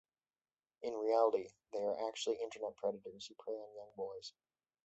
In 0.81 0.95
reality, 0.95 1.49
they 1.71 1.79
are 1.83 2.09
actually 2.09 2.41
Internet 2.41 2.75
predators 2.77 3.27
who 3.27 3.35
prey 3.35 3.53
on 3.53 3.75
young 3.75 3.91
boys. 3.95 4.33